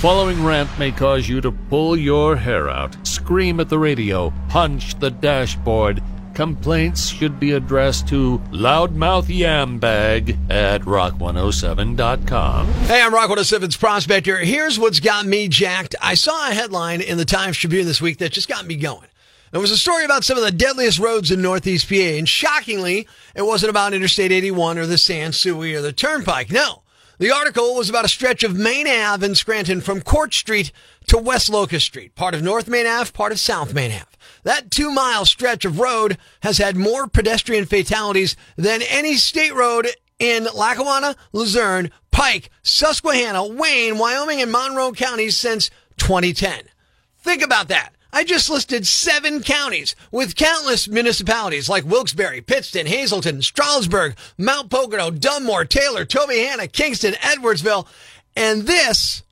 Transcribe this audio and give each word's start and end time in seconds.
following 0.00 0.42
rant 0.42 0.70
may 0.78 0.90
cause 0.90 1.28
you 1.28 1.42
to 1.42 1.52
pull 1.52 1.94
your 1.94 2.34
hair 2.34 2.70
out, 2.70 2.96
scream 3.06 3.60
at 3.60 3.68
the 3.68 3.78
radio, 3.78 4.32
punch 4.48 4.98
the 4.98 5.10
dashboard. 5.10 6.02
Complaints 6.32 7.08
should 7.10 7.38
be 7.38 7.52
addressed 7.52 8.08
to 8.08 8.38
loudmouth 8.50 9.26
yambag 9.26 10.38
at 10.50 10.80
rock107.com. 10.82 12.66
Hey, 12.66 13.02
I'm 13.02 13.12
Rock 13.12 13.28
107's 13.28 13.76
Prospector. 13.76 14.38
Here's 14.38 14.78
what's 14.78 15.00
got 15.00 15.26
me 15.26 15.48
jacked. 15.48 15.94
I 16.00 16.14
saw 16.14 16.48
a 16.48 16.54
headline 16.54 17.02
in 17.02 17.18
the 17.18 17.26
Times 17.26 17.58
Tribune 17.58 17.84
this 17.84 18.00
week 18.00 18.18
that 18.18 18.32
just 18.32 18.48
got 18.48 18.66
me 18.66 18.76
going. 18.76 19.08
It 19.52 19.58
was 19.58 19.70
a 19.70 19.76
story 19.76 20.06
about 20.06 20.24
some 20.24 20.38
of 20.38 20.44
the 20.44 20.50
deadliest 20.50 20.98
roads 20.98 21.30
in 21.30 21.42
Northeast 21.42 21.90
PA, 21.90 21.96
and 21.96 22.26
shockingly, 22.26 23.06
it 23.34 23.42
wasn't 23.42 23.68
about 23.68 23.92
Interstate 23.92 24.32
81 24.32 24.78
or 24.78 24.86
the 24.86 24.96
Sans 24.96 25.38
Souci 25.38 25.74
or 25.74 25.82
the 25.82 25.92
Turnpike. 25.92 26.50
No. 26.50 26.79
The 27.20 27.30
article 27.30 27.74
was 27.74 27.90
about 27.90 28.06
a 28.06 28.08
stretch 28.08 28.42
of 28.44 28.56
Main 28.56 28.88
Ave 28.88 29.26
in 29.26 29.34
Scranton 29.34 29.82
from 29.82 30.00
Court 30.00 30.32
Street 30.32 30.72
to 31.08 31.18
West 31.18 31.50
Locust 31.50 31.84
Street, 31.84 32.14
part 32.14 32.32
of 32.32 32.42
North 32.42 32.66
Main 32.66 32.86
Ave, 32.86 33.12
part 33.12 33.30
of 33.30 33.38
South 33.38 33.74
Main 33.74 33.92
Ave. 33.92 34.06
That 34.44 34.70
two 34.70 34.90
mile 34.90 35.26
stretch 35.26 35.66
of 35.66 35.78
road 35.78 36.16
has 36.42 36.56
had 36.56 36.76
more 36.76 37.06
pedestrian 37.06 37.66
fatalities 37.66 38.36
than 38.56 38.80
any 38.80 39.16
state 39.16 39.52
road 39.52 39.86
in 40.18 40.48
Lackawanna, 40.54 41.14
Luzerne, 41.34 41.90
Pike, 42.10 42.48
Susquehanna, 42.62 43.46
Wayne, 43.46 43.98
Wyoming, 43.98 44.40
and 44.40 44.50
Monroe 44.50 44.92
counties 44.92 45.36
since 45.36 45.68
2010. 45.98 46.70
Think 47.18 47.42
about 47.42 47.68
that. 47.68 47.90
I 48.12 48.24
just 48.24 48.50
listed 48.50 48.86
seven 48.86 49.42
counties 49.42 49.94
with 50.10 50.36
countless 50.36 50.88
municipalities 50.88 51.68
like 51.68 51.84
Wilkes-Barre, 51.84 52.40
Pittston, 52.40 52.86
Hazleton, 52.86 53.42
Stroudsburg, 53.42 54.16
Mount 54.36 54.70
Pocono, 54.70 55.10
Dunmore, 55.10 55.64
Taylor, 55.64 56.04
Tobyhanna, 56.04 56.72
Kingston, 56.72 57.14
Edwardsville. 57.14 57.86
And 58.34 58.62
this 58.62 59.22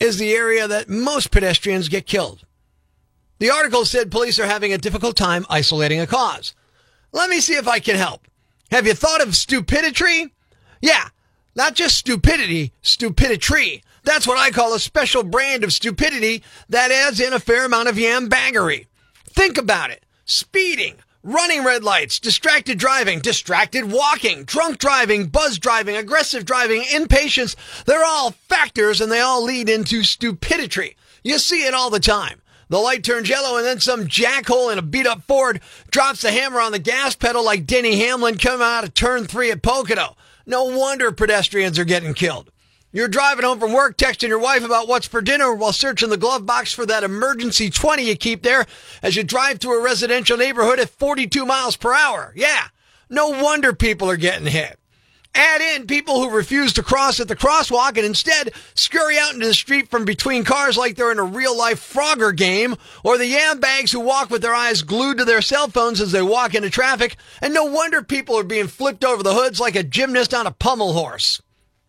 is 0.00 0.18
the 0.18 0.32
area 0.32 0.66
that 0.66 0.88
most 0.88 1.30
pedestrians 1.30 1.88
get 1.88 2.06
killed. 2.06 2.44
The 3.38 3.50
article 3.50 3.84
said 3.84 4.10
police 4.10 4.38
are 4.40 4.46
having 4.46 4.72
a 4.72 4.78
difficult 4.78 5.16
time 5.16 5.46
isolating 5.48 6.00
a 6.00 6.06
cause. 6.06 6.54
Let 7.12 7.30
me 7.30 7.40
see 7.40 7.54
if 7.54 7.68
I 7.68 7.78
can 7.78 7.96
help. 7.96 8.26
Have 8.70 8.86
you 8.86 8.94
thought 8.94 9.22
of 9.22 9.36
stupidity? 9.36 10.34
Yeah, 10.82 11.08
not 11.54 11.74
just 11.74 11.96
stupidity, 11.96 12.72
stupidity. 12.82 13.82
That's 14.08 14.26
what 14.26 14.38
I 14.38 14.50
call 14.50 14.72
a 14.72 14.80
special 14.80 15.22
brand 15.22 15.64
of 15.64 15.72
stupidity 15.74 16.42
that 16.70 16.90
adds 16.90 17.20
in 17.20 17.34
a 17.34 17.38
fair 17.38 17.66
amount 17.66 17.90
of 17.90 17.96
yambaggery. 17.96 18.86
Think 19.26 19.58
about 19.58 19.90
it. 19.90 20.02
Speeding, 20.24 20.94
running 21.22 21.62
red 21.62 21.84
lights, 21.84 22.18
distracted 22.18 22.78
driving, 22.78 23.18
distracted 23.20 23.92
walking, 23.92 24.44
drunk 24.44 24.78
driving, 24.78 25.26
buzz 25.26 25.58
driving, 25.58 25.94
aggressive 25.94 26.46
driving, 26.46 26.86
impatience. 26.90 27.54
They're 27.84 28.02
all 28.02 28.30
factors 28.30 29.02
and 29.02 29.12
they 29.12 29.20
all 29.20 29.44
lead 29.44 29.68
into 29.68 30.02
stupidity. 30.02 30.96
You 31.22 31.38
see 31.38 31.66
it 31.66 31.74
all 31.74 31.90
the 31.90 32.00
time. 32.00 32.40
The 32.70 32.78
light 32.78 33.04
turns 33.04 33.28
yellow 33.28 33.58
and 33.58 33.66
then 33.66 33.78
some 33.78 34.06
jackhole 34.06 34.72
in 34.72 34.78
a 34.78 34.82
beat 34.82 35.06
up 35.06 35.20
Ford 35.24 35.60
drops 35.90 36.22
the 36.22 36.32
hammer 36.32 36.62
on 36.62 36.72
the 36.72 36.78
gas 36.78 37.14
pedal 37.14 37.44
like 37.44 37.66
Denny 37.66 37.98
Hamlin 37.98 38.38
coming 38.38 38.66
out 38.66 38.84
of 38.84 38.94
turn 38.94 39.26
three 39.26 39.50
at 39.50 39.60
Pocono. 39.60 40.16
No 40.46 40.64
wonder 40.64 41.12
pedestrians 41.12 41.78
are 41.78 41.84
getting 41.84 42.14
killed. 42.14 42.50
You're 42.98 43.06
driving 43.06 43.44
home 43.44 43.60
from 43.60 43.72
work, 43.72 43.96
texting 43.96 44.26
your 44.26 44.40
wife 44.40 44.64
about 44.64 44.88
what's 44.88 45.06
for 45.06 45.22
dinner 45.22 45.54
while 45.54 45.72
searching 45.72 46.10
the 46.10 46.16
glove 46.16 46.44
box 46.44 46.72
for 46.72 46.84
that 46.86 47.04
emergency 47.04 47.70
20 47.70 48.02
you 48.02 48.16
keep 48.16 48.42
there 48.42 48.66
as 49.04 49.14
you 49.14 49.22
drive 49.22 49.60
through 49.60 49.78
a 49.78 49.84
residential 49.84 50.36
neighborhood 50.36 50.80
at 50.80 50.90
42 50.90 51.46
miles 51.46 51.76
per 51.76 51.94
hour. 51.94 52.32
Yeah. 52.34 52.64
No 53.08 53.28
wonder 53.28 53.72
people 53.72 54.10
are 54.10 54.16
getting 54.16 54.48
hit. 54.48 54.80
Add 55.32 55.60
in 55.60 55.86
people 55.86 56.20
who 56.20 56.36
refuse 56.36 56.72
to 56.72 56.82
cross 56.82 57.20
at 57.20 57.28
the 57.28 57.36
crosswalk 57.36 57.90
and 57.90 58.04
instead 58.04 58.50
scurry 58.74 59.16
out 59.16 59.32
into 59.32 59.46
the 59.46 59.54
street 59.54 59.92
from 59.92 60.04
between 60.04 60.42
cars 60.42 60.76
like 60.76 60.96
they're 60.96 61.12
in 61.12 61.20
a 61.20 61.22
real 61.22 61.56
life 61.56 61.92
Frogger 61.94 62.34
game, 62.34 62.74
or 63.04 63.16
the 63.16 63.26
yam 63.26 63.60
bags 63.60 63.92
who 63.92 64.00
walk 64.00 64.28
with 64.28 64.42
their 64.42 64.56
eyes 64.56 64.82
glued 64.82 65.18
to 65.18 65.24
their 65.24 65.40
cell 65.40 65.68
phones 65.68 66.00
as 66.00 66.10
they 66.10 66.20
walk 66.20 66.52
into 66.52 66.68
traffic, 66.68 67.14
and 67.40 67.54
no 67.54 67.62
wonder 67.62 68.02
people 68.02 68.36
are 68.36 68.42
being 68.42 68.66
flipped 68.66 69.04
over 69.04 69.22
the 69.22 69.34
hoods 69.34 69.60
like 69.60 69.76
a 69.76 69.84
gymnast 69.84 70.34
on 70.34 70.48
a 70.48 70.50
pommel 70.50 70.94
horse 70.94 71.40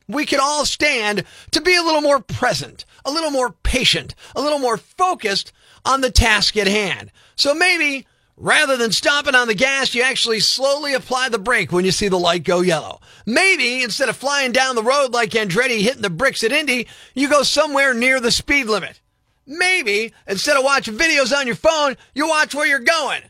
we 0.10 0.26
can 0.26 0.40
all 0.42 0.66
stand 0.66 1.24
to 1.52 1.62
be 1.62 1.76
a 1.76 1.84
little 1.84 2.02
more 2.02 2.20
present, 2.20 2.84
a 3.06 3.12
little 3.12 3.32
more 3.32 3.52
patient, 3.64 4.16
a 4.36 4.42
little 4.42 4.60
more 4.60 4.76
focused 4.76 5.54
on 5.86 6.02
the 6.02 6.12
task 6.12 6.58
at 6.58 6.68
hand. 6.68 7.12
So 7.36 7.54
maybe 7.54 8.06
rather 8.36 8.76
than 8.76 8.92
stomping 8.92 9.36
on 9.36 9.48
the 9.48 9.54
gas, 9.54 9.94
you 9.94 10.02
actually 10.02 10.40
slowly 10.40 10.94
apply 10.94 11.30
the 11.30 11.38
brake 11.38 11.72
when 11.72 11.86
you 11.86 11.92
see 11.92 12.08
the 12.08 12.18
light 12.18 12.44
go 12.44 12.62
yellow. 12.62 13.00
Maybe 13.26 13.84
instead 13.84 14.10
of 14.10 14.18
flying 14.18 14.52
down 14.52 14.76
the 14.76 14.84
road 14.84 15.14
like 15.14 15.30
Andretti 15.32 15.82
hitting 15.82 16.02
the 16.02 16.10
bricks 16.10 16.44
at 16.44 16.52
Indy, 16.52 16.88
you 17.14 17.30
go 17.30 17.44
somewhere 17.44 17.94
near 17.94 18.20
the 18.20 18.32
speed 18.32 18.66
limit. 18.66 19.00
Maybe 19.46 20.14
instead 20.28 20.58
of 20.58 20.64
watching 20.64 20.98
videos 20.98 21.36
on 21.36 21.46
your 21.46 21.56
phone, 21.56 21.98
you 22.14 22.28
watch 22.28 22.56
where 22.56 22.68
you're 22.68 22.80
going. 22.80 23.22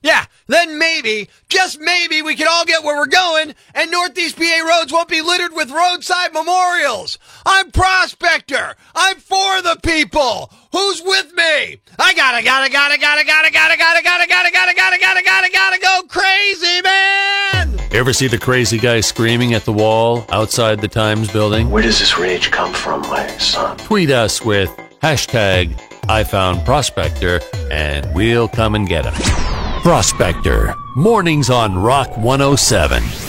Yeah, 0.00 0.26
then 0.46 0.78
maybe, 0.78 1.28
just 1.48 1.80
maybe, 1.80 2.22
we 2.22 2.36
can 2.36 2.46
all 2.48 2.64
get 2.64 2.84
where 2.84 2.96
we're 2.96 3.06
going 3.06 3.54
and 3.74 3.90
Northeast 3.90 4.36
PA 4.36 4.64
roads 4.66 4.92
won't 4.92 5.08
be 5.08 5.20
littered 5.22 5.52
with 5.54 5.70
roadside 5.70 6.32
memorials. 6.32 7.18
I'm 7.44 7.72
Prospector. 7.72 8.76
I'm 8.94 9.16
for 9.16 9.62
the 9.62 9.78
people. 9.82 10.52
Who's 10.70 11.02
with 11.04 11.34
me? 11.34 11.80
I 11.98 12.14
gotta, 12.14 12.44
gotta, 12.44 12.70
gotta, 12.70 12.98
gotta, 12.98 13.24
gotta, 13.24 13.50
gotta, 13.50 13.76
gotta, 13.78 14.02
gotta, 14.02 14.28
gotta, 14.28 14.52
gotta, 14.52 14.52
gotta, 14.52 14.98
gotta, 15.00 15.22
gotta, 15.22 15.50
gotta 15.50 15.80
go 15.80 16.02
crazy, 16.08 16.82
man! 16.82 17.78
Ever 17.90 18.12
see 18.12 18.28
the 18.28 18.38
crazy 18.38 18.78
guy 18.78 19.00
screaming 19.00 19.54
at 19.54 19.64
the 19.64 19.72
wall 19.72 20.26
outside 20.30 20.80
the 20.80 20.88
Times 20.88 21.32
building? 21.32 21.70
Where 21.70 21.82
does 21.82 21.98
this 21.98 22.18
rage 22.18 22.50
come 22.50 22.72
from, 22.72 23.00
my 23.02 23.26
son? 23.38 23.76
Tweet 23.78 24.10
us 24.10 24.44
with 24.44 24.70
hashtag 25.02 25.80
I 26.08 26.24
found 26.24 26.64
Prospector 26.64 27.40
and 27.70 28.14
we'll 28.14 28.48
come 28.48 28.74
and 28.74 28.86
get 28.88 29.04
him. 29.04 29.47
Prospector, 29.82 30.76
mornings 30.96 31.50
on 31.50 31.78
Rock 31.78 32.16
107. 32.18 33.27